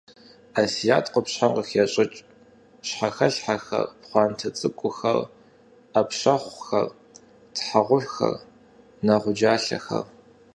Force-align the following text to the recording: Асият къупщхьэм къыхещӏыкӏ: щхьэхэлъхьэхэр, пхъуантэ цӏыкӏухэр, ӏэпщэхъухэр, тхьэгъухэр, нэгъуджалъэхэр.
Асият 0.61 1.05
къупщхьэм 1.13 1.51
къыхещӏыкӏ: 1.55 2.19
щхьэхэлъхьэхэр, 2.87 3.85
пхъуантэ 4.01 4.49
цӏыкӏухэр, 4.57 5.19
ӏэпщэхъухэр, 5.93 6.87
тхьэгъухэр, 7.55 8.35
нэгъуджалъэхэр. 9.05 10.05